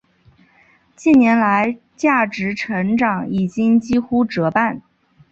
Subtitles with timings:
[0.95, 4.81] 近年来价值成长已经几乎折半。